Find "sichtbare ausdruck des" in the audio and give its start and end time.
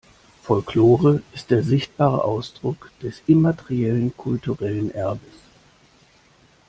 1.61-3.21